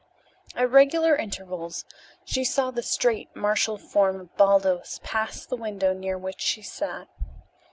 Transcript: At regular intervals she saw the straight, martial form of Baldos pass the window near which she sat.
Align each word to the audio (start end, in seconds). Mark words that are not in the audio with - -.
At 0.55 0.71
regular 0.71 1.15
intervals 1.15 1.85
she 2.25 2.43
saw 2.43 2.71
the 2.71 2.81
straight, 2.81 3.35
martial 3.35 3.77
form 3.77 4.19
of 4.19 4.35
Baldos 4.35 4.99
pass 5.03 5.45
the 5.45 5.55
window 5.55 5.93
near 5.93 6.17
which 6.17 6.41
she 6.41 6.63
sat. 6.63 7.07